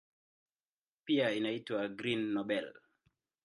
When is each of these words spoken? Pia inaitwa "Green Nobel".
Pia 1.05 1.31
inaitwa 1.31 1.87
"Green 1.87 2.27
Nobel". 2.33 2.73